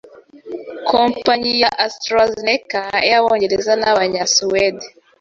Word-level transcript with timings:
Kompanyi 0.89 1.53
AstraZeneca 1.85 2.81
y'Abongereza 3.09 3.73
n'Abanya- 3.77 4.31
Suède 4.35 4.83